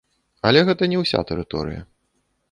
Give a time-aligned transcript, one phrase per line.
[0.51, 1.81] Але гэта не ўся тэрыторыя.